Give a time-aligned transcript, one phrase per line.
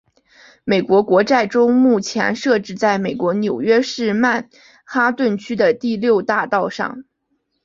[0.63, 4.49] 美国国债钟目前设置在美国纽约市曼
[4.83, 7.03] 哈顿区的第六大道上。